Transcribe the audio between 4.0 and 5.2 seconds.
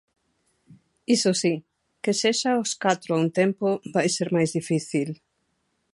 ser máis difícil.